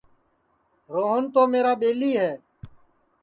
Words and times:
روہن 0.93 1.23
تو 1.33 1.41
میرا 1.51 1.73
ٻیلی 1.81 2.11
ہے 2.21 2.31